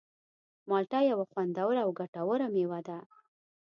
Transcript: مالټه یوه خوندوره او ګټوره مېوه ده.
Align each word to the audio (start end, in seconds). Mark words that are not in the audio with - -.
مالټه 0.69 0.99
یوه 1.11 1.25
خوندوره 1.31 1.81
او 1.85 1.89
ګټوره 1.99 2.47
مېوه 2.53 2.79
ده. 2.87 2.97